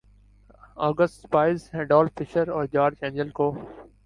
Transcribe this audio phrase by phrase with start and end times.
[0.77, 3.51] آ gist Spies ‘Adolph Fischer اور George Engel کو